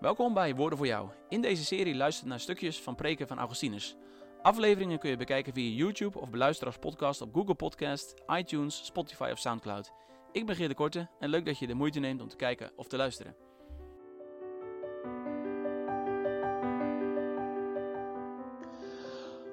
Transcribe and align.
Welkom 0.00 0.34
bij 0.34 0.54
Woorden 0.54 0.78
voor 0.78 0.86
Jou. 0.86 1.08
In 1.28 1.40
deze 1.40 1.64
serie 1.64 1.94
luister 1.94 2.24
je 2.24 2.30
naar 2.30 2.40
stukjes 2.40 2.80
van 2.80 2.94
preken 2.94 3.26
van 3.26 3.38
Augustinus. 3.38 3.96
Afleveringen 4.42 4.98
kun 4.98 5.10
je 5.10 5.16
bekijken 5.16 5.52
via 5.52 5.76
YouTube 5.76 6.18
of 6.18 6.30
beluisteren 6.30 6.72
als 6.72 6.82
podcast 6.82 7.20
op 7.20 7.34
Google 7.34 7.54
Podcast, 7.54 8.14
iTunes, 8.26 8.84
Spotify 8.84 9.28
of 9.32 9.38
Soundcloud. 9.38 9.92
Ik 10.32 10.46
ben 10.46 10.56
Geert 10.56 10.68
de 10.68 10.74
Korte 10.74 11.08
en 11.18 11.28
leuk 11.28 11.46
dat 11.46 11.58
je 11.58 11.66
de 11.66 11.74
moeite 11.74 11.98
neemt 11.98 12.20
om 12.20 12.28
te 12.28 12.36
kijken 12.36 12.70
of 12.76 12.86
te 12.86 12.96
luisteren. 12.96 13.36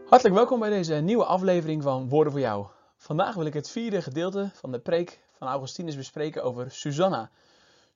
Hartelijk 0.05 0.35
welkom 0.35 0.59
bij 0.59 0.69
deze 0.69 0.93
nieuwe 0.93 1.25
aflevering 1.25 1.83
van 1.83 2.09
Woorden 2.09 2.31
voor 2.31 2.41
Jou. 2.41 2.67
Vandaag 2.97 3.35
wil 3.35 3.45
ik 3.45 3.53
het 3.53 3.69
vierde 3.69 4.01
gedeelte 4.01 4.49
van 4.53 4.71
de 4.71 4.79
preek 4.79 5.19
van 5.31 5.47
Augustinus 5.47 5.95
bespreken 5.95 6.43
over 6.43 6.71
Susanna. 6.71 7.31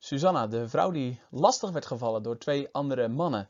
Susanna, 0.01 0.47
de 0.47 0.69
vrouw 0.69 0.91
die 0.91 1.21
lastig 1.29 1.71
werd 1.71 1.85
gevallen 1.85 2.23
door 2.23 2.37
twee 2.37 2.69
andere 2.71 3.07
mannen. 3.07 3.49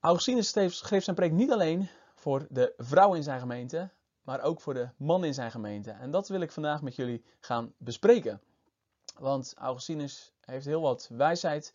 Augustinus 0.00 0.48
schreef 0.78 1.04
zijn 1.04 1.16
preek 1.16 1.32
niet 1.32 1.52
alleen 1.52 1.88
voor 2.14 2.46
de 2.50 2.74
vrouw 2.76 3.14
in 3.14 3.22
zijn 3.22 3.40
gemeente, 3.40 3.90
maar 4.22 4.42
ook 4.42 4.60
voor 4.60 4.74
de 4.74 4.88
man 4.96 5.24
in 5.24 5.34
zijn 5.34 5.50
gemeente. 5.50 5.90
En 5.90 6.10
dat 6.10 6.28
wil 6.28 6.40
ik 6.40 6.52
vandaag 6.52 6.82
met 6.82 6.96
jullie 6.96 7.24
gaan 7.40 7.72
bespreken. 7.78 8.40
Want 9.18 9.54
Augustinus 9.56 10.32
heeft 10.40 10.66
heel 10.66 10.80
wat 10.80 11.08
wijsheid 11.12 11.74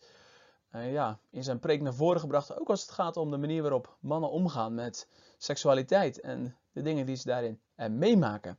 uh, 0.72 0.92
ja, 0.92 1.18
in 1.30 1.44
zijn 1.44 1.58
preek 1.58 1.80
naar 1.80 1.94
voren 1.94 2.20
gebracht. 2.20 2.58
Ook 2.60 2.70
als 2.70 2.80
het 2.80 2.90
gaat 2.90 3.16
om 3.16 3.30
de 3.30 3.36
manier 3.36 3.62
waarop 3.62 3.96
mannen 4.00 4.30
omgaan 4.30 4.74
met 4.74 5.08
seksualiteit 5.38 6.20
en 6.20 6.56
de 6.72 6.82
dingen 6.82 7.06
die 7.06 7.16
ze 7.16 7.28
daarin 7.28 7.60
uh, 7.76 7.86
meemaken. 7.86 8.58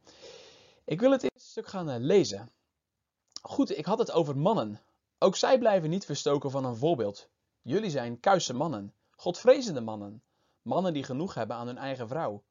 Ik 0.86 1.00
wil 1.00 1.12
het 1.12 1.24
eerste 1.24 1.50
stuk 1.50 1.68
gaan 1.68 1.90
uh, 1.90 1.96
lezen. 1.98 2.52
Goed, 3.42 3.78
ik 3.78 3.86
had 3.86 4.00
het 4.00 4.12
over 4.12 4.38
mannen. 4.38 4.80
Ook 5.24 5.36
zij 5.36 5.58
blijven 5.58 5.90
niet 5.90 6.06
verstoken 6.06 6.52
van 6.52 6.66
een 6.66 6.76
voorbeeld. 6.76 7.30
Jullie 7.62 7.90
zijn 7.90 8.20
kuise 8.20 8.54
mannen, 8.54 8.94
godvrezende 9.12 9.82
mannen, 9.82 10.24
mannen 10.62 10.94
die 10.94 11.04
genoeg 11.04 11.34
hebben 11.34 11.56
aan 11.56 11.68
hun 11.68 11.78
eigen 11.78 12.08
vrouw. 12.08 12.44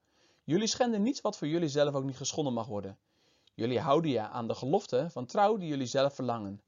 Jullie 0.44 0.66
schenden 0.66 1.02
niets 1.02 1.20
wat 1.20 1.38
voor 1.38 1.48
jullie 1.48 1.68
zelf 1.68 1.94
ook 1.94 2.04
niet 2.04 2.16
geschonden 2.16 2.52
mag 2.52 2.66
worden. 2.66 2.98
Jullie 3.54 3.80
houden 3.80 4.10
je 4.10 4.20
aan 4.20 4.46
de 4.46 4.54
gelofte 4.54 5.06
van 5.10 5.26
trouw 5.26 5.56
die 5.56 5.68
jullie 5.68 5.86
zelf 5.86 6.14
verlangen. 6.14 6.62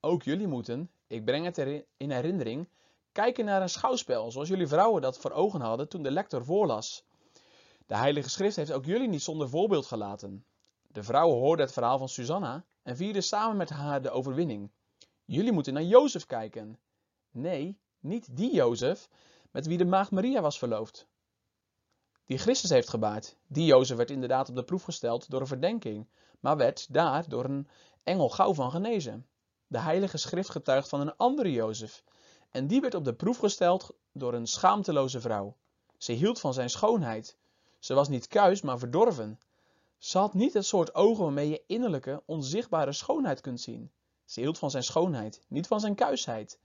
Ook 0.00 0.22
jullie 0.22 0.46
moeten, 0.46 0.90
ik 1.06 1.24
breng 1.24 1.44
het 1.44 1.58
in 1.96 2.10
herinnering, 2.10 2.68
kijken 3.12 3.44
naar 3.44 3.62
een 3.62 3.68
schouwspel 3.68 4.30
zoals 4.30 4.48
jullie 4.48 4.68
vrouwen 4.68 5.02
dat 5.02 5.18
voor 5.18 5.30
ogen 5.30 5.60
hadden 5.60 5.88
toen 5.88 6.02
de 6.02 6.10
lector 6.10 6.44
voorlas. 6.44 7.04
De 7.86 7.96
Heilige 7.96 8.30
Schrift 8.30 8.56
heeft 8.56 8.72
ook 8.72 8.84
jullie 8.84 9.08
niet 9.08 9.22
zonder 9.22 9.48
voorbeeld 9.48 9.86
gelaten. 9.86 10.44
De 10.86 11.02
vrouwen 11.02 11.38
hoorden 11.38 11.64
het 11.64 11.74
verhaal 11.74 11.98
van 11.98 12.08
Susanna 12.08 12.64
en 12.82 12.96
vierden 12.96 13.22
samen 13.22 13.56
met 13.56 13.70
haar 13.70 14.02
de 14.02 14.10
overwinning. 14.10 14.70
Jullie 15.30 15.52
moeten 15.52 15.72
naar 15.72 15.82
Jozef 15.82 16.26
kijken. 16.26 16.78
Nee, 17.30 17.78
niet 18.00 18.36
die 18.36 18.54
Jozef 18.54 19.08
met 19.50 19.66
wie 19.66 19.78
de 19.78 19.84
maagd 19.84 20.10
Maria 20.10 20.40
was 20.40 20.58
verloofd. 20.58 21.06
Die 22.24 22.38
Christus 22.38 22.70
heeft 22.70 22.88
gebaard. 22.88 23.36
Die 23.46 23.64
Jozef 23.64 23.96
werd 23.96 24.10
inderdaad 24.10 24.48
op 24.48 24.54
de 24.54 24.64
proef 24.64 24.82
gesteld 24.82 25.30
door 25.30 25.40
een 25.40 25.46
verdenking, 25.46 26.08
maar 26.40 26.56
werd 26.56 26.92
daar 26.92 27.28
door 27.28 27.44
een 27.44 27.68
engel 28.02 28.28
gauw 28.28 28.54
van 28.54 28.70
genezen. 28.70 29.26
De 29.66 29.78
Heilige 29.78 30.18
Schrift 30.18 30.50
getuigt 30.50 30.88
van 30.88 31.00
een 31.00 31.16
andere 31.16 31.52
Jozef. 31.52 32.04
En 32.50 32.66
die 32.66 32.80
werd 32.80 32.94
op 32.94 33.04
de 33.04 33.14
proef 33.14 33.38
gesteld 33.38 33.96
door 34.12 34.34
een 34.34 34.46
schaamteloze 34.46 35.20
vrouw. 35.20 35.56
Ze 35.96 36.12
hield 36.12 36.40
van 36.40 36.54
zijn 36.54 36.70
schoonheid. 36.70 37.36
Ze 37.78 37.94
was 37.94 38.08
niet 38.08 38.26
kuis, 38.26 38.60
maar 38.60 38.78
verdorven. 38.78 39.38
Ze 39.98 40.18
had 40.18 40.34
niet 40.34 40.54
het 40.54 40.66
soort 40.66 40.94
ogen 40.94 41.24
waarmee 41.24 41.48
je 41.48 41.62
innerlijke, 41.66 42.22
onzichtbare 42.26 42.92
schoonheid 42.92 43.40
kunt 43.40 43.60
zien. 43.60 43.92
Ze 44.30 44.40
hield 44.40 44.58
van 44.58 44.70
zijn 44.70 44.82
schoonheid, 44.82 45.42
niet 45.48 45.66
van 45.66 45.80
zijn 45.80 45.94
kuisheid. 45.94 46.58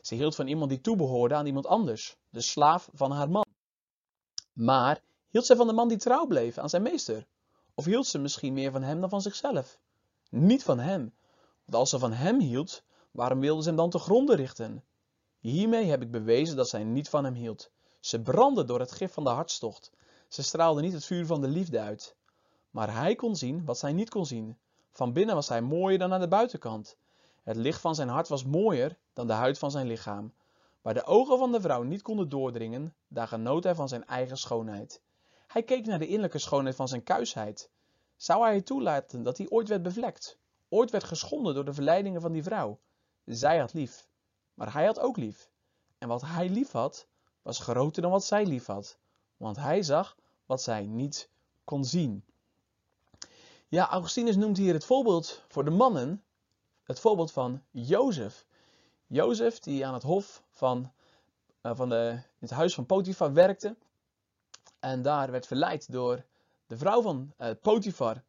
Ze 0.00 0.14
hield 0.14 0.34
van 0.34 0.46
iemand 0.46 0.70
die 0.70 0.80
toebehoorde 0.80 1.34
aan 1.34 1.46
iemand 1.46 1.66
anders, 1.66 2.16
de 2.30 2.40
slaaf 2.40 2.88
van 2.92 3.10
haar 3.10 3.30
man. 3.30 3.44
Maar 4.52 5.02
hield 5.28 5.46
zij 5.46 5.56
van 5.56 5.66
de 5.66 5.72
man 5.72 5.88
die 5.88 5.98
trouw 5.98 6.26
bleef 6.26 6.58
aan 6.58 6.68
zijn 6.68 6.82
meester? 6.82 7.26
Of 7.74 7.84
hield 7.84 8.06
ze 8.06 8.18
misschien 8.18 8.52
meer 8.52 8.72
van 8.72 8.82
hem 8.82 9.00
dan 9.00 9.08
van 9.08 9.22
zichzelf? 9.22 9.78
Niet 10.30 10.62
van 10.62 10.78
hem. 10.78 11.14
Want 11.64 11.76
als 11.76 11.90
ze 11.90 11.98
van 11.98 12.12
hem 12.12 12.40
hield, 12.40 12.82
waarom 13.10 13.40
wilde 13.40 13.62
ze 13.62 13.68
hem 13.68 13.76
dan 13.76 13.90
te 13.90 13.98
gronden 13.98 14.36
richten? 14.36 14.84
Hiermee 15.38 15.84
heb 15.84 16.02
ik 16.02 16.10
bewezen 16.10 16.56
dat 16.56 16.68
zij 16.68 16.84
niet 16.84 17.08
van 17.08 17.24
hem 17.24 17.34
hield. 17.34 17.70
Ze 18.00 18.22
brandde 18.22 18.64
door 18.64 18.80
het 18.80 18.92
gif 18.92 19.12
van 19.12 19.24
de 19.24 19.30
hartstocht. 19.30 19.92
Ze 20.28 20.42
straalde 20.42 20.80
niet 20.80 20.92
het 20.92 21.04
vuur 21.04 21.26
van 21.26 21.40
de 21.40 21.48
liefde 21.48 21.80
uit. 21.80 22.16
Maar 22.70 22.94
hij 22.94 23.14
kon 23.14 23.36
zien 23.36 23.64
wat 23.64 23.78
zij 23.78 23.92
niet 23.92 24.10
kon 24.10 24.26
zien. 24.26 24.58
Van 24.90 25.12
binnen 25.12 25.34
was 25.34 25.48
hij 25.48 25.60
mooier 25.62 25.98
dan 25.98 26.12
aan 26.12 26.20
de 26.20 26.28
buitenkant. 26.28 26.96
Het 27.48 27.56
licht 27.56 27.80
van 27.80 27.94
zijn 27.94 28.08
hart 28.08 28.28
was 28.28 28.44
mooier 28.44 28.98
dan 29.12 29.26
de 29.26 29.32
huid 29.32 29.58
van 29.58 29.70
zijn 29.70 29.86
lichaam. 29.86 30.32
Waar 30.82 30.94
de 30.94 31.04
ogen 31.04 31.38
van 31.38 31.52
de 31.52 31.60
vrouw 31.60 31.82
niet 31.82 32.02
konden 32.02 32.28
doordringen, 32.28 32.94
daar 33.06 33.28
genoot 33.28 33.64
hij 33.64 33.74
van 33.74 33.88
zijn 33.88 34.06
eigen 34.06 34.36
schoonheid. 34.38 35.02
Hij 35.46 35.62
keek 35.62 35.86
naar 35.86 35.98
de 35.98 36.06
innerlijke 36.06 36.38
schoonheid 36.38 36.76
van 36.76 36.88
zijn 36.88 37.02
kuisheid. 37.02 37.70
Zou 38.16 38.42
hij 38.42 38.54
het 38.54 38.66
toelaten 38.66 39.22
dat 39.22 39.38
hij 39.38 39.48
ooit 39.48 39.68
werd 39.68 39.82
bevlekt, 39.82 40.38
ooit 40.68 40.90
werd 40.90 41.04
geschonden 41.04 41.54
door 41.54 41.64
de 41.64 41.72
verleidingen 41.72 42.20
van 42.20 42.32
die 42.32 42.42
vrouw? 42.42 42.78
Zij 43.24 43.58
had 43.58 43.72
lief, 43.72 44.08
maar 44.54 44.72
hij 44.72 44.86
had 44.86 45.00
ook 45.00 45.16
lief. 45.16 45.50
En 45.98 46.08
wat 46.08 46.22
hij 46.22 46.48
lief 46.48 46.70
had, 46.70 47.06
was 47.42 47.58
groter 47.58 48.02
dan 48.02 48.10
wat 48.10 48.24
zij 48.24 48.46
lief 48.46 48.66
had, 48.66 48.98
want 49.36 49.56
hij 49.56 49.82
zag 49.82 50.16
wat 50.46 50.62
zij 50.62 50.86
niet 50.86 51.30
kon 51.64 51.84
zien. 51.84 52.24
Ja, 53.68 53.88
Augustinus 53.88 54.36
noemt 54.36 54.56
hier 54.56 54.72
het 54.72 54.84
voorbeeld 54.84 55.44
voor 55.48 55.64
de 55.64 55.70
mannen 55.70 56.22
het 56.88 57.00
voorbeeld 57.00 57.32
van 57.32 57.62
Jozef. 57.70 58.46
Jozef 59.06 59.58
die 59.58 59.86
aan 59.86 59.94
het 59.94 60.02
hof 60.02 60.42
van, 60.50 60.92
uh, 61.62 61.72
van 61.74 61.88
de, 61.88 62.20
het 62.38 62.50
huis 62.50 62.74
van 62.74 62.86
Potifar 62.86 63.32
werkte. 63.32 63.76
En 64.78 65.02
daar 65.02 65.30
werd 65.30 65.46
verleid 65.46 65.92
door 65.92 66.24
de 66.66 66.76
vrouw 66.76 67.02
van 67.02 67.32
uh, 67.38 67.50
Potifar. 67.62 68.22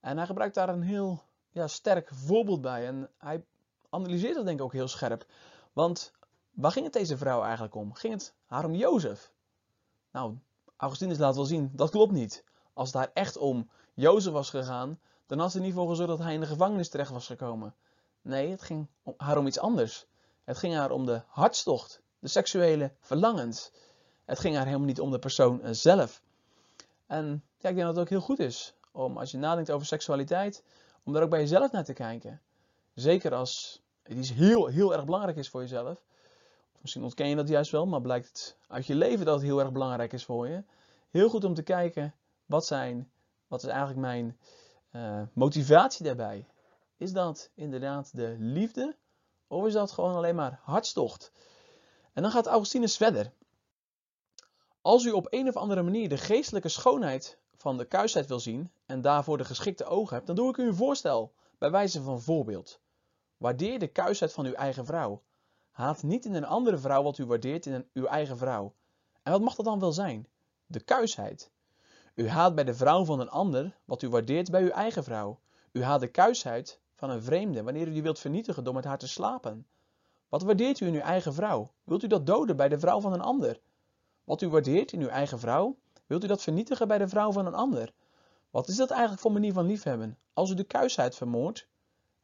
En 0.00 0.16
hij 0.16 0.26
gebruikt 0.26 0.54
daar 0.54 0.68
een 0.68 0.82
heel 0.82 1.22
ja, 1.50 1.66
sterk 1.66 2.10
voorbeeld 2.12 2.60
bij. 2.60 2.86
En 2.86 3.10
hij 3.18 3.44
analyseert 3.90 4.34
dat 4.34 4.44
denk 4.44 4.58
ik 4.58 4.64
ook 4.64 4.72
heel 4.72 4.88
scherp. 4.88 5.26
Want 5.72 6.12
waar 6.50 6.72
ging 6.72 6.84
het 6.84 6.94
deze 6.94 7.16
vrouw 7.16 7.42
eigenlijk 7.42 7.74
om? 7.74 7.94
Ging 7.94 8.12
het 8.12 8.34
haar 8.46 8.64
om 8.64 8.74
Jozef? 8.74 9.32
Nou, 10.10 10.38
Augustinus 10.76 11.18
laat 11.18 11.34
wel 11.34 11.44
zien, 11.44 11.70
dat 11.72 11.90
klopt 11.90 12.12
niet. 12.12 12.44
Als 12.72 12.92
het 12.92 13.02
daar 13.02 13.10
echt 13.14 13.36
om 13.36 13.70
Jozef 13.94 14.32
was 14.32 14.50
gegaan, 14.50 15.00
dan 15.26 15.38
had 15.38 15.52
ze 15.52 15.60
niet 15.60 15.74
voor 15.74 15.88
gezorgd 15.88 16.10
dat 16.10 16.18
hij 16.18 16.34
in 16.34 16.40
de 16.40 16.46
gevangenis 16.46 16.88
terecht 16.88 17.10
was 17.10 17.26
gekomen. 17.26 17.74
Nee, 18.22 18.50
het 18.50 18.62
ging 18.62 18.86
haar 19.16 19.38
om 19.38 19.46
iets 19.46 19.58
anders. 19.58 20.06
Het 20.44 20.58
ging 20.58 20.74
haar 20.74 20.90
om 20.90 21.06
de 21.06 21.22
hartstocht, 21.26 22.00
de 22.18 22.28
seksuele 22.28 22.92
verlangens. 23.00 23.72
Het 24.24 24.38
ging 24.38 24.56
haar 24.56 24.66
helemaal 24.66 24.86
niet 24.86 25.00
om 25.00 25.10
de 25.10 25.18
persoon 25.18 25.74
zelf. 25.74 26.22
En 27.06 27.44
ja, 27.56 27.68
ik 27.68 27.74
denk 27.74 27.86
dat 27.86 27.88
het 27.88 27.98
ook 27.98 28.08
heel 28.08 28.20
goed 28.20 28.38
is 28.38 28.74
om 28.92 29.18
als 29.18 29.30
je 29.30 29.38
nadenkt 29.38 29.70
over 29.70 29.86
seksualiteit, 29.86 30.64
om 31.02 31.12
daar 31.12 31.22
ook 31.22 31.30
bij 31.30 31.40
jezelf 31.40 31.72
naar 31.72 31.84
te 31.84 31.92
kijken. 31.92 32.40
Zeker 32.94 33.34
als 33.34 33.82
het 34.02 34.18
iets 34.18 34.32
heel, 34.32 34.66
heel 34.66 34.92
erg 34.92 35.04
belangrijk 35.04 35.36
is 35.36 35.48
voor 35.48 35.60
jezelf. 35.60 36.02
Misschien 36.80 37.02
ontken 37.02 37.28
je 37.28 37.36
dat 37.36 37.48
juist 37.48 37.70
wel, 37.70 37.86
maar 37.86 38.00
blijkt 38.00 38.56
uit 38.68 38.86
je 38.86 38.94
leven 38.94 39.24
dat 39.24 39.34
het 39.34 39.44
heel 39.44 39.60
erg 39.60 39.72
belangrijk 39.72 40.12
is 40.12 40.24
voor 40.24 40.48
je. 40.48 40.64
Heel 41.10 41.28
goed 41.28 41.44
om 41.44 41.54
te 41.54 41.62
kijken, 41.62 42.14
wat, 42.46 42.66
zijn, 42.66 43.10
wat 43.46 43.62
is 43.62 43.68
eigenlijk 43.68 44.00
mijn 44.00 44.38
uh, 44.92 45.22
motivatie 45.32 46.04
daarbij? 46.04 46.46
Is 47.00 47.12
dat 47.12 47.50
inderdaad 47.54 48.16
de 48.16 48.36
liefde? 48.38 48.96
Of 49.46 49.66
is 49.66 49.72
dat 49.72 49.90
gewoon 49.90 50.14
alleen 50.14 50.34
maar 50.34 50.60
hartstocht? 50.62 51.32
En 52.12 52.22
dan 52.22 52.30
gaat 52.30 52.46
Augustinus 52.46 52.96
verder. 52.96 53.32
Als 54.80 55.04
u 55.04 55.10
op 55.10 55.26
een 55.30 55.48
of 55.48 55.56
andere 55.56 55.82
manier 55.82 56.08
de 56.08 56.18
geestelijke 56.18 56.68
schoonheid 56.68 57.38
van 57.56 57.78
de 57.78 57.84
kuisheid 57.84 58.26
wil 58.26 58.40
zien 58.40 58.72
en 58.86 59.00
daarvoor 59.00 59.38
de 59.38 59.44
geschikte 59.44 59.84
ogen 59.84 60.14
hebt, 60.14 60.26
dan 60.26 60.36
doe 60.36 60.48
ik 60.48 60.56
u 60.56 60.66
een 60.66 60.74
voorstel 60.74 61.32
bij 61.58 61.70
wijze 61.70 62.02
van 62.02 62.20
voorbeeld. 62.20 62.80
Waardeer 63.36 63.78
de 63.78 63.88
kuisheid 63.88 64.32
van 64.32 64.46
uw 64.46 64.54
eigen 64.54 64.84
vrouw. 64.84 65.22
Haat 65.70 66.02
niet 66.02 66.24
in 66.24 66.34
een 66.34 66.46
andere 66.46 66.78
vrouw 66.78 67.02
wat 67.02 67.18
u 67.18 67.26
waardeert 67.26 67.66
in 67.66 67.88
uw 67.92 68.06
eigen 68.06 68.38
vrouw. 68.38 68.74
En 69.22 69.32
wat 69.32 69.40
mag 69.40 69.54
dat 69.54 69.64
dan 69.64 69.80
wel 69.80 69.92
zijn? 69.92 70.28
De 70.66 70.80
kuisheid. 70.80 71.50
U 72.14 72.28
haat 72.28 72.54
bij 72.54 72.64
de 72.64 72.74
vrouw 72.74 73.04
van 73.04 73.20
een 73.20 73.30
ander 73.30 73.76
wat 73.84 74.02
u 74.02 74.08
waardeert 74.08 74.50
bij 74.50 74.62
uw 74.62 74.70
eigen 74.70 75.04
vrouw. 75.04 75.40
U 75.72 75.82
haat 75.82 76.00
de 76.00 76.08
kuisheid 76.08 76.80
van 77.00 77.10
een 77.10 77.22
vreemde 77.22 77.62
wanneer 77.62 77.88
u 77.88 77.92
die 77.92 78.02
wilt 78.02 78.18
vernietigen 78.18 78.64
door 78.64 78.74
met 78.74 78.84
haar 78.84 78.98
te 78.98 79.08
slapen? 79.08 79.66
Wat 80.28 80.42
waardeert 80.42 80.80
u 80.80 80.86
in 80.86 80.94
uw 80.94 81.00
eigen 81.00 81.34
vrouw? 81.34 81.70
Wilt 81.84 82.02
u 82.02 82.06
dat 82.06 82.26
doden 82.26 82.56
bij 82.56 82.68
de 82.68 82.78
vrouw 82.78 83.00
van 83.00 83.12
een 83.12 83.20
ander? 83.20 83.60
Wat 84.24 84.42
u 84.42 84.48
waardeert 84.48 84.92
in 84.92 85.00
uw 85.00 85.08
eigen 85.08 85.38
vrouw, 85.38 85.76
wilt 86.06 86.24
u 86.24 86.26
dat 86.26 86.42
vernietigen 86.42 86.88
bij 86.88 86.98
de 86.98 87.08
vrouw 87.08 87.32
van 87.32 87.46
een 87.46 87.54
ander? 87.54 87.92
Wat 88.50 88.68
is 88.68 88.76
dat 88.76 88.90
eigenlijk 88.90 89.20
voor 89.20 89.32
manier 89.32 89.52
van 89.52 89.66
liefhebben? 89.66 90.18
Als 90.32 90.50
u 90.50 90.54
de 90.54 90.64
kuisheid 90.64 91.14
vermoordt, 91.14 91.66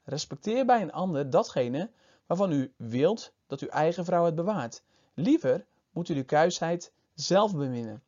respecteer 0.05 0.67
bij 0.67 0.82
een 0.82 0.93
ander 0.93 1.31
datgene 1.31 1.90
waarvan 2.26 2.52
u 2.52 2.72
wilt 2.76 3.32
dat 3.46 3.61
uw 3.61 3.69
eigen 3.69 4.05
vrouw 4.05 4.25
het 4.25 4.34
bewaart. 4.34 4.82
Liever 5.14 5.67
moet 5.90 6.08
u 6.08 6.14
de 6.14 6.25
kuisheid 6.25 6.93
zelf 7.14 7.55
beminnen. 7.55 8.02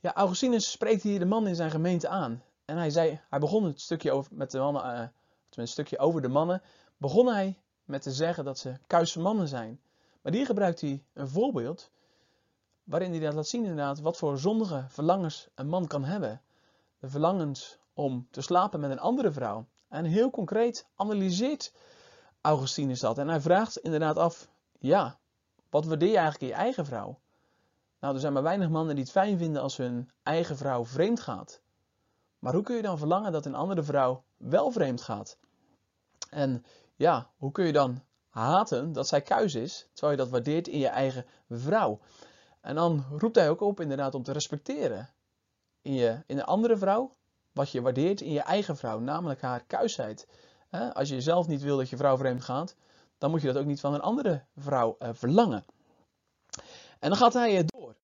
Ja, 0.00 0.14
Augustinus 0.14 0.70
spreekt 0.70 1.02
hier 1.02 1.18
de 1.18 1.24
man 1.24 1.46
in 1.46 1.54
zijn 1.54 1.70
gemeente 1.70 2.08
aan. 2.08 2.42
En 2.64 2.76
hij, 2.76 2.90
zei, 2.90 3.20
hij 3.28 3.38
begon 3.38 3.64
het 3.64 3.80
stukje 3.80 4.12
over, 4.12 4.32
met 4.34 4.50
de 4.50 4.58
mannen 4.58 5.12
een 5.56 5.68
stukje 5.68 5.98
over 5.98 6.22
de 6.22 6.28
mannen, 6.28 6.62
begon 6.96 7.26
hij 7.26 7.58
met 7.84 8.02
te 8.02 8.12
zeggen 8.12 8.44
dat 8.44 8.58
ze 8.58 8.74
kuise 8.86 9.20
mannen 9.20 9.48
zijn. 9.48 9.80
Maar 10.22 10.32
hier 10.32 10.46
gebruikt 10.46 10.80
hij 10.80 11.04
een 11.12 11.28
voorbeeld 11.28 11.90
waarin 12.84 13.22
hij 13.22 13.32
laat 13.32 13.46
zien 13.46 13.62
inderdaad 13.62 14.00
wat 14.00 14.16
voor 14.16 14.38
zondige 14.38 14.84
verlangens 14.88 15.48
een 15.54 15.68
man 15.68 15.86
kan 15.86 16.04
hebben. 16.04 16.40
De 16.98 17.08
verlangens 17.08 17.78
om 17.94 18.26
te 18.30 18.40
slapen 18.40 18.80
met 18.80 18.90
een 18.90 18.98
andere 18.98 19.32
vrouw. 19.32 19.66
En 19.88 20.04
heel 20.04 20.30
concreet 20.30 20.86
analyseert 20.96 21.72
Augustinus 22.40 23.00
dat. 23.00 23.18
En 23.18 23.28
hij 23.28 23.40
vraagt 23.40 23.78
inderdaad 23.78 24.16
af, 24.16 24.48
ja, 24.78 25.18
wat 25.70 25.84
waardeer 25.84 26.08
je 26.08 26.16
eigenlijk 26.16 26.42
in 26.42 26.58
je 26.58 26.62
eigen 26.62 26.86
vrouw? 26.86 27.18
Nou, 28.00 28.14
er 28.14 28.20
zijn 28.20 28.32
maar 28.32 28.42
weinig 28.42 28.68
mannen 28.68 28.94
die 28.94 29.04
het 29.04 29.12
fijn 29.12 29.38
vinden 29.38 29.62
als 29.62 29.76
hun 29.76 30.10
eigen 30.22 30.56
vrouw 30.56 30.84
vreemd 30.84 31.20
gaat. 31.20 31.60
Maar 32.38 32.52
hoe 32.54 32.62
kun 32.62 32.76
je 32.76 32.82
dan 32.82 32.98
verlangen 32.98 33.32
dat 33.32 33.46
een 33.46 33.54
andere 33.54 33.82
vrouw 33.82 34.24
wel 34.36 34.70
vreemd 34.70 35.02
gaat? 35.02 35.38
En 36.30 36.64
ja, 36.96 37.30
hoe 37.36 37.52
kun 37.52 37.66
je 37.66 37.72
dan 37.72 38.02
haten 38.28 38.92
dat 38.92 39.08
zij 39.08 39.22
kuis 39.22 39.54
is, 39.54 39.88
terwijl 39.92 40.12
je 40.18 40.24
dat 40.24 40.30
waardeert 40.30 40.68
in 40.68 40.78
je 40.78 40.88
eigen 40.88 41.26
vrouw? 41.48 42.00
En 42.60 42.74
dan 42.74 43.04
roept 43.10 43.36
hij 43.36 43.50
ook 43.50 43.60
op 43.60 43.80
inderdaad 43.80 44.14
om 44.14 44.22
te 44.22 44.32
respecteren 44.32 45.10
in, 45.82 45.94
je, 45.94 46.22
in 46.26 46.38
een 46.38 46.44
andere 46.44 46.76
vrouw, 46.76 47.10
wat 47.52 47.70
je 47.70 47.80
waardeert 47.80 48.20
in 48.20 48.32
je 48.32 48.40
eigen 48.40 48.76
vrouw, 48.76 48.98
namelijk 48.98 49.40
haar 49.40 49.64
kuisheid. 49.64 50.26
Als 50.92 51.08
je 51.08 51.20
zelf 51.20 51.46
niet 51.46 51.62
wil 51.62 51.76
dat 51.76 51.88
je 51.88 51.96
vrouw 51.96 52.16
vreemd 52.16 52.44
gaat, 52.44 52.76
dan 53.18 53.30
moet 53.30 53.40
je 53.40 53.46
dat 53.46 53.56
ook 53.56 53.66
niet 53.66 53.80
van 53.80 53.94
een 53.94 54.00
andere 54.00 54.44
vrouw 54.56 54.96
eh, 54.98 55.08
verlangen. 55.12 55.64
En 56.98 57.08
dan 57.08 57.16
gaat 57.16 57.32
hij 57.32 57.64
door. 57.64 57.96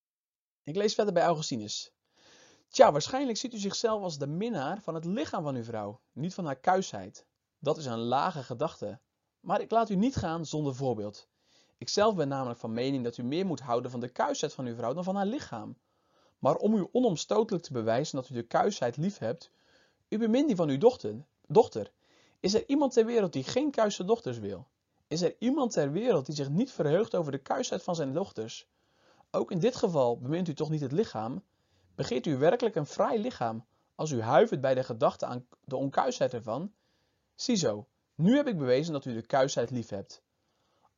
Ik 0.62 0.76
lees 0.76 0.94
verder 0.94 1.14
bij 1.14 1.22
Augustinus. 1.22 1.92
Tja, 2.69 2.92
waarschijnlijk 2.92 3.38
ziet 3.38 3.54
u 3.54 3.58
zichzelf 3.58 4.02
als 4.02 4.19
de 4.19 4.26
minnaar 4.26 4.80
van 4.80 4.94
het 4.94 5.04
lichaam 5.04 5.42
van 5.42 5.54
uw 5.54 5.64
vrouw, 5.64 6.00
niet 6.12 6.34
van 6.34 6.44
haar 6.44 6.56
kuisheid. 6.56 7.26
Dat 7.62 7.76
is 7.76 7.87
een 7.87 7.99
lage 7.99 8.43
gedachte. 8.43 8.99
Maar 9.41 9.61
ik 9.61 9.70
laat 9.70 9.91
u 9.91 9.94
niet 9.94 10.17
gaan 10.17 10.47
zonder 10.47 10.75
voorbeeld. 10.75 11.29
Ikzelf 11.79 12.14
ben 12.14 12.29
namelijk 12.29 12.61
van 12.61 12.73
mening 12.73 13.05
dat 13.05 13.17
u 13.17 13.23
meer 13.23 13.47
moet 13.47 13.61
houden 13.61 13.91
van 13.91 14.00
de 14.00 14.09
kuisheid 14.09 14.55
van 14.55 14.67
uw 14.67 14.75
vrouw 14.75 14.93
dan 14.93 15.05
van 15.05 15.17
haar 15.17 15.26
lichaam. 15.26 15.76
Maar 16.38 16.56
om 16.56 16.75
u 16.75 16.88
onomstotelijk 16.93 17.64
te 17.64 17.73
bewijzen 17.73 18.17
dat 18.17 18.29
u 18.29 18.35
de 18.35 18.43
kuisheid 18.43 18.97
lief 18.97 19.19
hebt, 19.19 19.50
u 20.09 20.19
bemint 20.19 20.47
die 20.47 20.56
van 20.56 20.69
uw 20.69 20.79
dochter, 20.79 21.25
dochter. 21.47 21.93
Is 22.41 22.55
er 22.55 22.69
iemand 22.69 22.93
ter 22.93 23.06
wereld 23.06 23.32
die 23.32 23.44
geen 23.44 23.70
kuise 23.70 24.05
dochters 24.05 24.38
wil? 24.38 24.67
Is 25.06 25.23
er 25.23 25.35
iemand 25.38 25.73
ter 25.73 25.93
wereld 25.93 26.26
die 26.26 26.35
zich 26.35 26.49
niet 26.49 26.73
verheugt 26.73 27.15
over 27.15 27.32
de 27.32 27.43
kuisheid 27.43 27.82
van 27.82 27.94
zijn 27.94 28.12
dochters? 28.12 28.69
Ook 29.31 29.50
in 29.50 29.58
dit 29.58 29.76
geval 29.76 30.19
bemint 30.19 30.49
u 30.49 30.55
toch 30.55 30.70
niet 30.70 30.81
het 30.81 30.93
lichaam? 30.93 31.43
Begeert 31.94 32.26
u 32.26 32.37
werkelijk 32.37 32.75
een 32.75 32.87
fraai 32.87 33.20
lichaam, 33.20 33.65
als 33.94 34.11
u 34.11 34.20
huivert 34.20 34.61
bij 34.61 34.75
de 34.75 34.82
gedachte 34.82 35.26
aan 35.26 35.47
de 35.65 35.76
onkuisheid 35.76 36.35
ervan? 36.35 36.73
Ziezo, 37.34 37.88
nu 38.14 38.37
heb 38.37 38.46
ik 38.46 38.58
bewezen 38.58 38.93
dat 38.93 39.05
u 39.05 39.14
de 39.14 39.26
kuisheid 39.26 39.70
lief 39.70 39.88
hebt. 39.88 40.23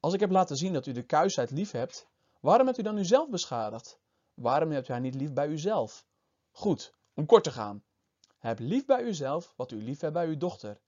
Als 0.00 0.14
ik 0.14 0.20
heb 0.20 0.30
laten 0.30 0.56
zien 0.56 0.72
dat 0.72 0.86
u 0.86 0.92
de 0.92 1.02
kuisheid 1.02 1.50
lief 1.50 1.70
hebt, 1.70 2.06
waarom 2.40 2.66
hebt 2.66 2.78
u 2.78 2.82
dan 2.82 2.98
uzelf 2.98 3.28
beschadigd? 3.28 3.98
Waarom 4.34 4.70
hebt 4.70 4.88
u 4.88 4.92
haar 4.92 5.00
niet 5.00 5.14
lief 5.14 5.32
bij 5.32 5.48
uzelf? 5.48 6.06
Goed, 6.50 6.94
om 7.14 7.26
kort 7.26 7.44
te 7.44 7.50
gaan. 7.50 7.84
Heb 8.38 8.58
lief 8.58 8.84
bij 8.84 9.02
uzelf 9.02 9.52
wat 9.56 9.70
u 9.70 9.82
lief 9.82 10.00
hebt 10.00 10.12
bij 10.12 10.26
uw 10.26 10.36
dochter. 10.36 10.80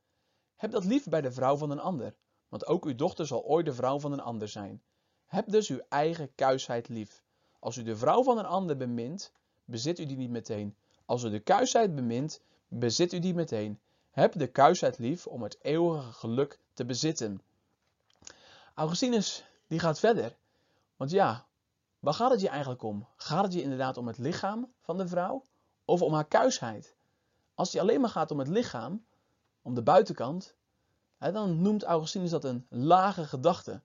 Heb 0.56 0.70
dat 0.70 0.84
lief 0.84 1.08
bij 1.08 1.20
de 1.20 1.32
vrouw 1.32 1.56
van 1.56 1.70
een 1.70 1.80
ander, 1.80 2.16
want 2.48 2.66
ook 2.66 2.84
uw 2.84 2.94
dochter 2.94 3.26
zal 3.26 3.44
ooit 3.44 3.66
de 3.66 3.74
vrouw 3.74 3.98
van 3.98 4.12
een 4.12 4.20
ander 4.20 4.48
zijn. 4.48 4.82
Heb 5.26 5.48
dus 5.48 5.68
uw 5.68 5.80
eigen 5.88 6.34
kuisheid 6.34 6.88
lief. 6.88 7.22
Als 7.58 7.76
u 7.76 7.82
de 7.82 7.96
vrouw 7.96 8.22
van 8.22 8.38
een 8.38 8.46
ander 8.46 8.76
bemint, 8.76 9.32
bezit 9.64 9.98
u 9.98 10.06
die 10.06 10.16
niet 10.16 10.30
meteen. 10.30 10.76
Als 11.04 11.22
u 11.22 11.30
de 11.30 11.40
kuisheid 11.40 11.94
bemint, 11.94 12.40
bezit 12.68 13.12
u 13.12 13.18
die 13.18 13.34
meteen. 13.34 13.80
Heb 14.16 14.32
de 14.32 14.46
kuisheid 14.46 14.98
lief 14.98 15.26
om 15.26 15.42
het 15.42 15.58
eeuwige 15.62 16.12
geluk 16.12 16.58
te 16.72 16.84
bezitten. 16.84 17.42
Augustinus 18.74 19.44
die 19.66 19.78
gaat 19.78 19.98
verder. 19.98 20.36
Want 20.96 21.10
ja, 21.10 21.46
waar 21.98 22.14
gaat 22.14 22.30
het 22.30 22.40
je 22.40 22.48
eigenlijk 22.48 22.82
om? 22.82 23.08
Gaat 23.16 23.44
het 23.44 23.52
je 23.52 23.62
inderdaad 23.62 23.96
om 23.96 24.06
het 24.06 24.18
lichaam 24.18 24.72
van 24.80 24.96
de 24.96 25.08
vrouw 25.08 25.42
of 25.84 26.02
om 26.02 26.14
haar 26.14 26.24
kuisheid? 26.24 26.96
Als 27.54 27.72
het 27.72 27.82
alleen 27.82 28.00
maar 28.00 28.10
gaat 28.10 28.30
om 28.30 28.38
het 28.38 28.48
lichaam, 28.48 29.06
om 29.62 29.74
de 29.74 29.82
buitenkant, 29.82 30.54
dan 31.18 31.62
noemt 31.62 31.82
Augustinus 31.82 32.30
dat 32.30 32.44
een 32.44 32.66
lage 32.68 33.24
gedachte. 33.24 33.82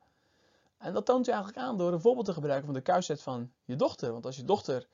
En 0.77 0.93
dat 0.93 1.05
toont 1.05 1.25
hij 1.25 1.35
eigenlijk 1.35 1.65
aan 1.65 1.77
door 1.77 1.93
een 1.93 2.01
voorbeeld 2.01 2.25
te 2.25 2.33
gebruiken 2.33 2.65
van 2.65 2.75
de 2.75 2.81
kuisheid 2.81 3.21
van 3.21 3.53
je 3.63 3.75
dochter. 3.75 4.11
Want 4.11 4.25
als 4.25 4.35
je 4.35 4.43
dochter 4.43 4.87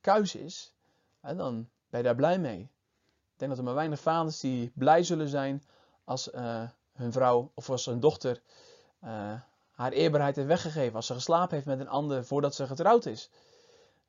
kuis 0.00 0.34
is, 0.34 0.72
dan 1.20 1.68
ben 1.88 2.00
je 2.00 2.06
daar 2.06 2.14
blij 2.14 2.38
mee. 2.38 2.72
Denk 3.44 3.56
dat 3.56 3.64
er 3.64 3.72
maar 3.72 3.82
weinig 3.82 4.00
vaders 4.00 4.40
die 4.40 4.72
blij 4.74 5.02
zullen 5.02 5.28
zijn 5.28 5.62
als 6.04 6.32
uh, 6.32 6.62
hun 6.92 7.12
vrouw 7.12 7.50
of 7.54 7.70
als 7.70 7.86
hun 7.86 8.00
dochter 8.00 8.42
uh, 9.04 9.40
haar 9.70 9.92
eerbaarheid 9.92 10.36
heeft 10.36 10.48
weggegeven. 10.48 10.94
Als 10.94 11.06
ze 11.06 11.14
geslapen 11.14 11.54
heeft 11.54 11.66
met 11.66 11.80
een 11.80 11.88
ander 11.88 12.24
voordat 12.24 12.54
ze 12.54 12.66
getrouwd 12.66 13.06
is. 13.06 13.30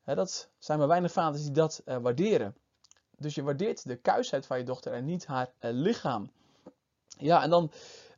dat 0.04 0.48
zijn 0.58 0.78
maar 0.78 0.88
weinig 0.88 1.12
vaders 1.12 1.42
die 1.42 1.50
dat 1.50 1.82
uh, 1.84 1.96
waarderen. 1.96 2.56
Dus 3.16 3.34
je 3.34 3.42
waardeert 3.42 3.88
de 3.88 3.96
kuisheid 3.96 4.46
van 4.46 4.58
je 4.58 4.64
dochter 4.64 4.92
en 4.92 5.04
niet 5.04 5.26
haar 5.26 5.52
lichaam. 5.60 6.30
Ja, 7.18 7.42
en 7.42 7.50
dan, 7.50 7.70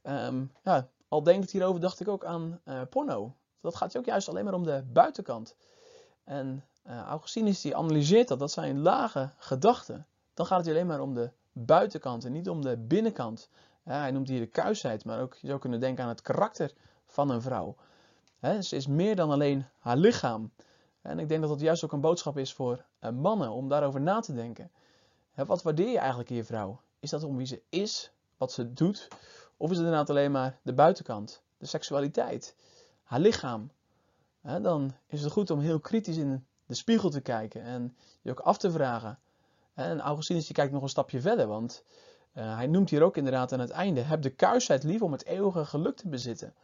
um, 0.02 0.52
ja, 0.62 0.88
al 1.08 1.22
denkend 1.22 1.50
hierover, 1.50 1.80
dacht 1.80 2.00
ik 2.00 2.08
ook 2.08 2.24
aan 2.24 2.60
porno. 2.90 3.34
Dat 3.60 3.76
gaat 3.76 3.96
ook 3.96 4.04
juist 4.04 4.28
alleen 4.28 4.44
maar 4.44 4.54
om 4.54 4.64
de 4.64 4.84
buitenkant. 4.92 5.54
En 6.24 6.64
Augustinus 6.84 7.60
die 7.60 7.76
analyseert 7.76 8.28
dat, 8.28 8.38
dat 8.38 8.50
zijn 8.50 8.80
lage 8.80 9.30
gedachten. 9.38 10.06
Dan 10.38 10.46
gaat 10.46 10.58
het 10.58 10.68
alleen 10.68 10.86
maar 10.86 11.00
om 11.00 11.14
de 11.14 11.30
buitenkant 11.52 12.24
en 12.24 12.32
niet 12.32 12.48
om 12.48 12.62
de 12.62 12.76
binnenkant. 12.76 13.48
Hij 13.82 14.10
noemt 14.10 14.28
hier 14.28 14.40
de 14.40 14.46
kuisheid, 14.46 15.04
maar 15.04 15.20
ook 15.20 15.34
je 15.34 15.46
zou 15.46 15.58
kunnen 15.58 15.80
denken 15.80 16.02
aan 16.02 16.08
het 16.08 16.20
karakter 16.20 16.72
van 17.06 17.30
een 17.30 17.42
vrouw. 17.42 17.76
ze 18.60 18.76
is 18.76 18.86
meer 18.86 19.16
dan 19.16 19.30
alleen 19.30 19.66
haar 19.78 19.96
lichaam. 19.96 20.52
En 21.02 21.18
ik 21.18 21.28
denk 21.28 21.40
dat 21.40 21.50
dat 21.50 21.60
juist 21.60 21.84
ook 21.84 21.92
een 21.92 22.00
boodschap 22.00 22.38
is 22.38 22.52
voor 22.54 22.84
uh, 23.00 23.10
mannen 23.10 23.50
om 23.50 23.68
daarover 23.68 24.00
na 24.00 24.20
te 24.20 24.34
denken. 24.34 24.70
wat 25.34 25.62
waardeer 25.62 25.88
je 25.88 25.98
eigenlijk 25.98 26.30
in 26.30 26.36
je 26.36 26.44
vrouw? 26.44 26.80
Is 27.00 27.10
dat 27.10 27.22
om 27.22 27.36
wie 27.36 27.46
ze 27.46 27.62
is, 27.68 28.12
wat 28.36 28.52
ze 28.52 28.72
doet? 28.72 29.08
Of 29.56 29.70
is 29.70 29.76
het 29.76 29.86
inderdaad 29.86 30.10
alleen 30.10 30.32
maar 30.32 30.58
de 30.62 30.74
buitenkant, 30.74 31.42
de 31.56 31.66
seksualiteit, 31.66 32.56
haar 33.02 33.20
lichaam? 33.20 33.70
dan 34.42 34.94
is 35.06 35.22
het 35.22 35.32
goed 35.32 35.50
om 35.50 35.60
heel 35.60 35.80
kritisch 35.80 36.16
in 36.16 36.46
de 36.66 36.74
spiegel 36.74 37.10
te 37.10 37.20
kijken 37.20 37.62
en 37.62 37.96
je 38.22 38.30
ook 38.30 38.40
af 38.40 38.58
te 38.58 38.70
vragen. 38.70 39.18
En 39.78 40.00
Augustinus 40.00 40.46
die 40.46 40.54
kijkt 40.54 40.72
nog 40.72 40.82
een 40.82 40.88
stapje 40.88 41.20
verder, 41.20 41.46
want 41.46 41.84
uh, 42.34 42.56
hij 42.56 42.66
noemt 42.66 42.90
hier 42.90 43.02
ook 43.02 43.16
inderdaad 43.16 43.52
aan 43.52 43.60
het 43.60 43.70
einde: 43.70 44.00
heb 44.00 44.22
de 44.22 44.30
kuisheid 44.30 44.82
lief 44.82 45.02
om 45.02 45.12
het 45.12 45.24
eeuwige 45.24 45.64
geluk 45.64 45.96
te 45.96 46.08
bezitten. 46.08 46.54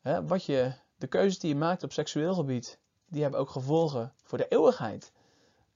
Hè, 0.00 0.26
wat 0.26 0.44
je, 0.44 0.72
de 0.96 1.06
keuzes 1.06 1.38
die 1.38 1.48
je 1.48 1.56
maakt 1.56 1.82
op 1.82 1.92
seksueel 1.92 2.34
gebied, 2.34 2.78
die 3.06 3.22
hebben 3.22 3.40
ook 3.40 3.50
gevolgen 3.50 4.12
voor 4.22 4.38
de 4.38 4.48
eeuwigheid. 4.48 5.12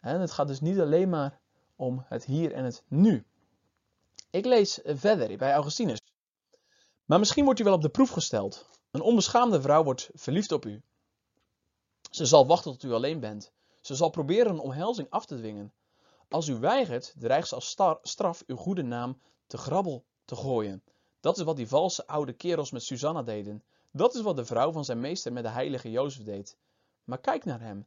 En 0.01 0.21
het 0.21 0.31
gaat 0.31 0.49
dus 0.49 0.61
niet 0.61 0.81
alleen 0.81 1.09
maar 1.09 1.41
om 1.77 2.05
het 2.09 2.25
hier 2.25 2.53
en 2.53 2.65
het 2.65 2.83
nu. 2.89 3.25
Ik 4.31 4.45
lees 4.45 4.81
verder 4.85 5.37
bij 5.37 5.53
Augustinus. 5.53 6.01
Maar 7.05 7.19
misschien 7.19 7.45
wordt 7.45 7.61
u 7.61 7.65
wel 7.65 7.75
op 7.75 7.83
de 7.83 7.89
proef 7.89 8.11
gesteld. 8.11 8.69
Een 8.91 9.01
onbeschaamde 9.01 9.61
vrouw 9.61 9.85
wordt 9.85 10.11
verliefd 10.15 10.53
op 10.53 10.67
u. 10.67 10.83
Ze 12.11 12.27
zal 12.27 12.47
wachten 12.47 12.73
tot 12.73 12.83
u 12.83 12.93
alleen 12.93 13.21
bent. 13.21 13.53
Ze 13.81 13.95
zal 13.95 14.11
proberen 14.11 14.53
een 14.53 14.59
omhelzing 14.59 15.11
af 15.11 15.27
te 15.27 15.37
dwingen. 15.37 15.73
Als 16.29 16.49
u 16.49 16.59
weigert, 16.59 17.15
dreigt 17.19 17.49
ze 17.49 17.55
als 17.55 17.77
straf 18.03 18.43
uw 18.47 18.57
goede 18.57 18.83
naam 18.83 19.21
te 19.47 19.59
grabbel 19.59 20.05
te 20.25 20.37
gooien. 20.37 20.83
Dat 21.21 21.39
is 21.39 21.43
wat 21.43 21.57
die 21.57 21.69
valse 21.69 22.07
oude 22.07 22.33
kerels 22.33 22.71
met 22.71 22.83
Susanna 22.83 23.23
deden. 23.23 23.63
Dat 23.91 24.15
is 24.15 24.21
wat 24.21 24.37
de 24.37 24.45
vrouw 24.45 24.73
van 24.73 24.85
zijn 24.85 25.01
meester 25.01 25.33
met 25.33 25.43
de 25.43 25.49
heilige 25.49 25.91
Jozef 25.91 26.25
deed. 26.25 26.57
Maar 27.05 27.19
kijk 27.19 27.45
naar 27.45 27.61
hem, 27.61 27.87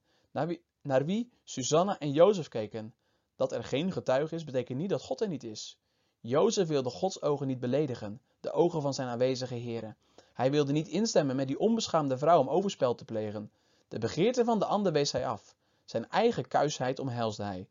naar 0.82 1.06
wie, 1.06 1.32
Susanna 1.44 2.00
en 2.00 2.12
Jozef 2.12 2.48
keken. 2.48 2.94
Dat 3.36 3.52
er 3.52 3.64
geen 3.64 3.92
getuige 3.92 4.36
is, 4.36 4.44
betekent 4.44 4.78
niet 4.78 4.90
dat 4.90 5.02
God 5.02 5.22
er 5.22 5.28
niet 5.28 5.44
is. 5.44 5.80
Jozef 6.20 6.68
wilde 6.68 6.90
Gods 6.90 7.22
ogen 7.22 7.48
niet 7.48 7.60
beledigen, 7.60 8.22
de 8.40 8.52
ogen 8.52 8.82
van 8.82 8.94
zijn 8.94 9.08
aanwezige 9.08 9.56
heren. 9.56 9.98
Hij 10.34 10.52
wilde 10.52 10.72
niet 10.72 10.88
instemmen 10.88 11.36
met 11.36 11.48
die 11.48 11.60
onbeschaamde 11.60 12.18
vrouw 12.18 12.40
om 12.40 12.50
overspel 12.50 12.96
te 12.96 13.06
plegen. 13.06 13.52
De 13.88 14.00
begeerte 14.00 14.44
van 14.44 14.60
de 14.60 14.66
ander 14.66 14.92
wees 14.92 15.12
hij 15.12 15.28
af. 15.28 15.56
Zijn 15.86 16.10
eigen 16.10 16.48
kuisheid 16.48 17.00
omhelsde 17.00 17.44
hij. 17.44 17.68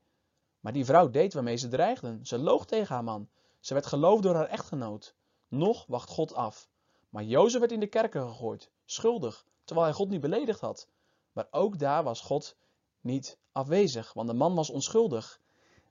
Maar 0.61 0.73
die 0.73 0.85
vrouw 0.85 1.11
deed 1.11 1.35
waarmee 1.35 1.57
ze 1.57 1.69
dreigden. 1.69 2.27
Ze 2.27 2.39
loog 2.39 2.67
tegen 2.67 2.95
haar 2.95 3.05
man. 3.05 3.29
Ze 3.61 3.75
werd 3.75 3.87
geloofd 3.87 4.23
door 4.23 4.35
haar 4.35 4.49
echtgenoot. 4.49 5.15
Nog 5.49 5.87
wacht 5.87 6.09
God 6.09 6.35
af. 6.35 6.69
Maar 7.09 7.25
Jozef 7.25 7.61
werd 7.61 7.73
in 7.73 7.81
de 7.81 7.87
kerker 7.87 8.23
gegooid, 8.29 8.71
schuldig, 8.85 9.47
terwijl 9.65 9.87
hij 9.87 9.97
God 9.97 10.09
niet 10.09 10.21
beledigd 10.21 10.61
had. 10.61 10.89
Maar 11.33 11.47
ook 11.51 11.79
daar 11.79 12.05
was 12.05 12.21
God 12.21 12.57
niet 13.01 13.39
afwezig, 13.53 14.13
want 14.13 14.29
de 14.29 14.35
man 14.35 14.55
was 14.55 14.71
onschuldig. 14.71 15.41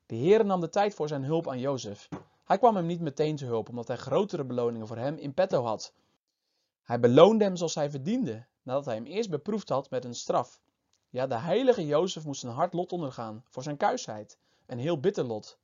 De 0.06 0.16
Heer 0.16 0.46
nam 0.46 0.62
de 0.62 0.70
tijd 0.70 0.94
voor 0.94 1.08
zijn 1.08 1.24
hulp 1.24 1.48
aan 1.48 1.60
Jozef. 1.60 2.10
Hij 2.44 2.58
kwam 2.58 2.76
hem 2.76 2.86
niet 2.86 3.00
meteen 3.00 3.36
te 3.36 3.46
hulp, 3.46 3.70
omdat 3.70 3.88
hij 3.88 3.98
grotere 3.98 4.44
beloningen 4.44 4.88
voor 4.88 4.98
hem 4.98 5.18
in 5.18 5.34
petto 5.34 5.64
had. 5.64 5.94
Hij 6.84 7.00
beloonde 7.00 7.44
hem 7.44 7.56
zoals 7.56 7.76
hij 7.76 7.90
verdiende, 7.90 8.46
nadat 8.62 8.86
hij 8.86 8.96
hem 8.96 9.06
eerst 9.06 9.30
beproefd 9.30 9.70
had 9.70 9.90
met 9.90 10.06
een 10.06 10.16
straf. 10.16 10.62
Ja, 11.10 11.28
de 11.28 11.38
heilige 11.38 11.86
Jozef 11.86 12.26
moest 12.26 12.44
een 12.44 12.50
hard 12.50 12.74
lot 12.74 12.92
ondergaan 12.92 13.44
voor 13.48 13.64
zijn 13.64 13.78
kuisheid. 13.78 14.38
Een 14.70 14.80
heel 14.80 15.00
bitter 15.00 15.24
lot. 15.24 15.58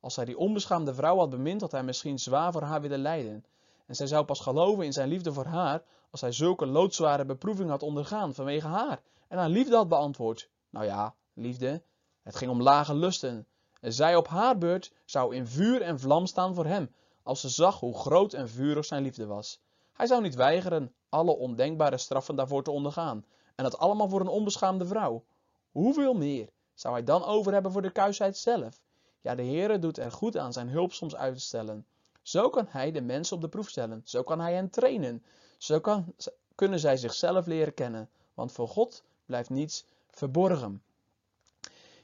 Als 0.00 0.16
hij 0.16 0.24
die 0.24 0.38
onbeschaamde 0.38 0.94
vrouw 0.94 1.16
had 1.16 1.30
bemind, 1.30 1.60
had 1.60 1.72
hij 1.72 1.82
misschien 1.82 2.18
zwaar 2.18 2.52
voor 2.52 2.62
haar 2.62 2.80
willen 2.80 2.98
lijden. 2.98 3.44
En 3.86 3.94
zij 3.94 4.06
zou 4.06 4.24
pas 4.24 4.40
geloven 4.40 4.84
in 4.84 4.92
zijn 4.92 5.08
liefde 5.08 5.32
voor 5.32 5.44
haar 5.44 5.82
als 6.10 6.20
hij 6.20 6.32
zulke 6.32 6.66
loodzware 6.66 7.24
beproeving 7.24 7.70
had 7.70 7.82
ondergaan 7.82 8.34
vanwege 8.34 8.66
haar 8.66 9.02
en 9.28 9.38
haar 9.38 9.48
liefde 9.48 9.76
had 9.76 9.88
beantwoord. 9.88 10.50
Nou 10.70 10.86
ja, 10.86 11.14
liefde, 11.34 11.82
het 12.22 12.36
ging 12.36 12.50
om 12.50 12.62
lage 12.62 12.94
lusten. 12.94 13.46
En 13.80 13.92
zij 13.92 14.16
op 14.16 14.28
haar 14.28 14.58
beurt 14.58 14.92
zou 15.04 15.34
in 15.34 15.46
vuur 15.46 15.82
en 15.82 16.00
vlam 16.00 16.26
staan 16.26 16.54
voor 16.54 16.66
hem, 16.66 16.94
als 17.22 17.40
ze 17.40 17.48
zag 17.48 17.80
hoe 17.80 17.98
groot 17.98 18.32
en 18.32 18.48
vurig 18.48 18.84
zijn 18.84 19.02
liefde 19.02 19.26
was. 19.26 19.60
Hij 19.92 20.06
zou 20.06 20.22
niet 20.22 20.34
weigeren 20.34 20.94
alle 21.08 21.36
ondenkbare 21.36 21.98
straffen 21.98 22.36
daarvoor 22.36 22.62
te 22.62 22.70
ondergaan, 22.70 23.24
en 23.54 23.64
dat 23.64 23.78
allemaal 23.78 24.08
voor 24.08 24.20
een 24.20 24.28
onbeschaamde 24.28 24.86
vrouw. 24.86 25.24
Hoeveel 25.70 26.14
meer 26.14 26.48
zou 26.76 26.94
hij 26.94 27.04
dan 27.04 27.24
over 27.24 27.52
hebben 27.52 27.72
voor 27.72 27.82
de 27.82 27.90
kuisheid 27.90 28.36
zelf? 28.36 28.80
Ja, 29.20 29.34
de 29.34 29.42
Heere 29.44 29.78
doet 29.78 29.98
er 29.98 30.12
goed 30.12 30.36
aan 30.36 30.52
zijn 30.52 30.68
hulp 30.68 30.92
soms 30.92 31.16
uit 31.16 31.34
te 31.34 31.40
stellen. 31.40 31.86
Zo 32.22 32.50
kan 32.50 32.66
hij 32.68 32.92
de 32.92 33.00
mensen 33.00 33.36
op 33.36 33.42
de 33.42 33.48
proef 33.48 33.68
stellen. 33.68 34.02
Zo 34.04 34.22
kan 34.22 34.40
hij 34.40 34.54
hen 34.54 34.70
trainen. 34.70 35.24
Zo 35.58 35.80
kan, 35.80 36.14
kunnen 36.54 36.78
zij 36.78 36.96
zichzelf 36.96 37.46
leren 37.46 37.74
kennen. 37.74 38.08
Want 38.34 38.52
voor 38.52 38.68
God 38.68 39.04
blijft 39.24 39.50
niets 39.50 39.84
verborgen. 40.10 40.82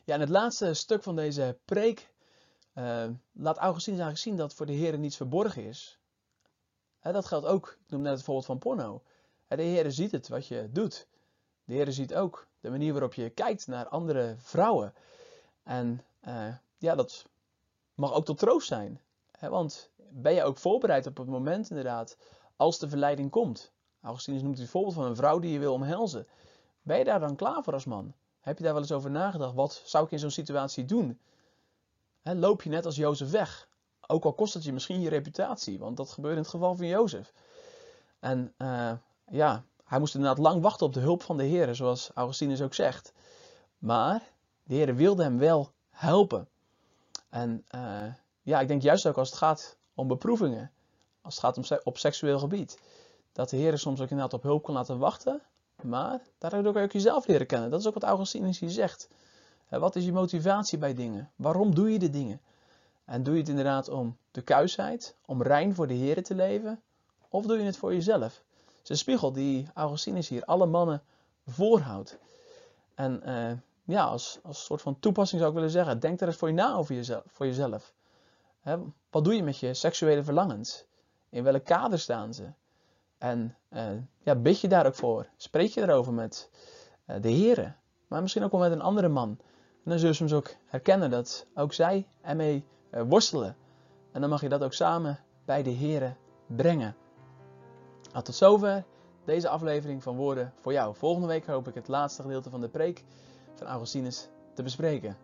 Ja, 0.04 0.14
in 0.14 0.20
het 0.20 0.28
laatste 0.28 0.74
stuk 0.74 1.02
van 1.02 1.16
deze 1.16 1.58
preek 1.64 2.12
uh, 2.74 3.08
laat 3.32 3.56
Augustinus 3.56 4.00
eigenlijk 4.00 4.18
zien 4.18 4.36
dat 4.36 4.54
voor 4.54 4.66
de 4.66 4.72
Heer 4.72 4.98
niets 4.98 5.16
verborgen 5.16 5.64
is. 5.64 5.98
dat 7.00 7.26
geldt 7.26 7.46
ook, 7.46 7.78
ik 7.84 7.90
noem 7.90 8.02
net 8.02 8.12
het 8.12 8.22
voorbeeld 8.22 8.46
van 8.46 8.58
porno. 8.58 9.02
de 9.48 9.62
Heer 9.62 9.92
ziet 9.92 10.12
het 10.12 10.28
wat 10.28 10.46
je 10.46 10.68
doet. 10.70 11.06
De 11.64 11.74
Heer 11.74 11.92
ziet 11.92 12.14
ook 12.14 12.46
de 12.62 12.70
manier 12.70 12.92
waarop 12.92 13.14
je 13.14 13.30
kijkt 13.30 13.66
naar 13.66 13.88
andere 13.88 14.34
vrouwen. 14.38 14.94
En 15.62 16.04
uh, 16.28 16.54
ja, 16.78 16.94
dat 16.94 17.26
mag 17.94 18.12
ook 18.12 18.24
tot 18.24 18.38
troost 18.38 18.66
zijn. 18.66 19.00
want 19.40 19.90
ben 19.96 20.34
je 20.34 20.42
ook 20.42 20.58
voorbereid 20.58 21.06
op 21.06 21.16
het 21.16 21.28
moment 21.28 21.70
inderdaad 21.70 22.16
als 22.56 22.78
de 22.78 22.88
verleiding 22.88 23.30
komt? 23.30 23.72
Augustinus 24.00 24.42
noemt 24.42 24.58
het 24.58 24.68
voorbeeld 24.68 24.94
van 24.94 25.04
een 25.04 25.16
vrouw 25.16 25.38
die 25.38 25.52
je 25.52 25.58
wil 25.58 25.72
omhelzen. 25.72 26.26
Ben 26.82 26.98
je 26.98 27.04
daar 27.04 27.20
dan 27.20 27.36
klaar 27.36 27.62
voor 27.62 27.72
als 27.72 27.84
man? 27.84 28.14
Heb 28.40 28.58
je 28.58 28.64
daar 28.64 28.72
wel 28.72 28.82
eens 28.82 28.92
over 28.92 29.10
nagedacht? 29.10 29.54
Wat 29.54 29.82
zou 29.84 30.04
ik 30.04 30.10
in 30.10 30.18
zo'n 30.18 30.30
situatie 30.30 30.84
doen? 30.84 31.20
loop 32.22 32.62
je 32.62 32.70
net 32.70 32.86
als 32.86 32.96
Jozef 32.96 33.30
weg? 33.30 33.68
Ook 34.06 34.24
al 34.24 34.32
kost 34.32 34.54
het 34.54 34.64
je 34.64 34.72
misschien 34.72 35.00
je 35.00 35.08
reputatie, 35.08 35.78
want 35.78 35.96
dat 35.96 36.10
gebeurde 36.10 36.36
in 36.36 36.42
het 36.42 36.50
geval 36.50 36.74
van 36.74 36.86
Jozef. 36.86 37.32
En 38.18 38.54
uh, 38.58 38.92
ja, 39.30 39.64
hij 39.92 40.00
moest 40.00 40.14
inderdaad 40.14 40.38
lang 40.38 40.62
wachten 40.62 40.86
op 40.86 40.92
de 40.92 41.00
hulp 41.00 41.22
van 41.22 41.36
de 41.36 41.44
Heer, 41.44 41.74
zoals 41.74 42.10
Augustinus 42.14 42.62
ook 42.62 42.74
zegt. 42.74 43.12
Maar 43.78 44.22
de 44.62 44.74
Heer 44.74 44.96
wilde 44.96 45.22
hem 45.22 45.38
wel 45.38 45.72
helpen. 45.90 46.48
En 47.28 47.64
uh, 47.74 48.02
ja, 48.42 48.60
ik 48.60 48.68
denk 48.68 48.82
juist 48.82 49.06
ook 49.06 49.16
als 49.16 49.28
het 49.28 49.38
gaat 49.38 49.76
om 49.94 50.08
beproevingen, 50.08 50.70
als 51.22 51.34
het 51.34 51.44
gaat 51.44 51.56
om 51.56 51.78
op 51.82 51.98
seksueel 51.98 52.38
gebied, 52.38 52.78
dat 53.32 53.50
de 53.50 53.56
Heer 53.56 53.78
soms 53.78 54.00
ook 54.00 54.10
inderdaad 54.10 54.34
op 54.34 54.42
hulp 54.42 54.62
kan 54.62 54.74
laten 54.74 54.98
wachten, 54.98 55.42
maar 55.82 56.20
daardoor 56.38 56.72
kan 56.72 56.80
je 56.80 56.86
ook 56.86 56.92
jezelf 56.92 57.26
leren 57.26 57.46
kennen. 57.46 57.70
Dat 57.70 57.80
is 57.80 57.86
ook 57.86 57.94
wat 57.94 58.02
Augustinus 58.02 58.58
hier 58.58 58.70
zegt. 58.70 59.08
Wat 59.68 59.96
is 59.96 60.04
je 60.04 60.12
motivatie 60.12 60.78
bij 60.78 60.94
dingen? 60.94 61.30
Waarom 61.36 61.74
doe 61.74 61.92
je 61.92 61.98
de 61.98 62.10
dingen? 62.10 62.40
En 63.04 63.22
doe 63.22 63.34
je 63.34 63.40
het 63.40 63.48
inderdaad 63.48 63.88
om 63.88 64.16
de 64.30 64.42
kuisheid, 64.42 65.16
om 65.26 65.42
rein 65.42 65.74
voor 65.74 65.86
de 65.86 65.94
Heer 65.94 66.22
te 66.22 66.34
leven? 66.34 66.82
Of 67.28 67.46
doe 67.46 67.58
je 67.58 67.64
het 67.64 67.76
voor 67.76 67.94
jezelf? 67.94 68.42
Is 68.82 68.88
een 68.88 68.96
spiegel 68.96 69.32
die 69.32 69.68
Augustinus 69.74 70.28
hier 70.28 70.44
alle 70.44 70.66
mannen 70.66 71.02
voorhoudt. 71.46 72.18
En 72.94 73.22
uh, 73.26 73.52
ja, 73.84 74.04
als, 74.04 74.38
als 74.42 74.64
soort 74.64 74.82
van 74.82 74.98
toepassing 74.98 75.40
zou 75.40 75.52
ik 75.52 75.58
willen 75.58 75.72
zeggen, 75.72 76.00
denk 76.00 76.20
er 76.20 76.26
eens 76.26 76.36
voor 76.36 76.48
je 76.48 76.54
na 76.54 76.74
over 76.74 76.94
jezelf. 76.94 77.22
Voor 77.26 77.46
jezelf. 77.46 77.92
wat 79.10 79.24
doe 79.24 79.34
je 79.34 79.42
met 79.42 79.58
je 79.58 79.74
seksuele 79.74 80.22
verlangens? 80.22 80.84
In 81.28 81.42
welk 81.42 81.64
kader 81.64 81.98
staan 81.98 82.34
ze? 82.34 82.52
En 83.18 83.56
uh, 83.70 83.88
ja, 84.22 84.34
bid 84.34 84.60
je 84.60 84.68
daar 84.68 84.86
ook 84.86 84.94
voor? 84.94 85.28
Spreek 85.36 85.70
je 85.70 85.82
erover 85.82 86.12
met 86.12 86.50
uh, 87.06 87.16
de 87.20 87.30
heren? 87.30 87.76
Maar 88.08 88.22
misschien 88.22 88.44
ook 88.44 88.50
wel 88.50 88.60
met 88.60 88.72
een 88.72 88.80
andere 88.80 89.08
man. 89.08 89.28
En 89.84 89.90
dan 89.90 89.98
zul 89.98 90.08
je 90.08 90.14
soms 90.14 90.32
ook 90.32 90.54
herkennen 90.66 91.10
dat 91.10 91.46
ook 91.54 91.72
zij 91.72 92.08
ermee 92.20 92.64
worstelen. 92.90 93.56
En 94.12 94.20
dan 94.20 94.30
mag 94.30 94.40
je 94.40 94.48
dat 94.48 94.62
ook 94.62 94.72
samen 94.72 95.20
bij 95.44 95.62
de 95.62 95.70
heren 95.70 96.16
brengen. 96.46 96.96
Nou, 98.12 98.24
tot 98.24 98.34
zover 98.34 98.84
deze 99.24 99.48
aflevering 99.48 100.02
van 100.02 100.16
Woorden 100.16 100.52
voor 100.60 100.72
jou. 100.72 100.94
Volgende 100.94 101.26
week 101.26 101.46
hoop 101.46 101.68
ik 101.68 101.74
het 101.74 101.88
laatste 101.88 102.22
gedeelte 102.22 102.50
van 102.50 102.60
de 102.60 102.68
preek 102.68 103.04
van 103.54 103.66
Augustinus 103.66 104.28
te 104.54 104.62
bespreken. 104.62 105.16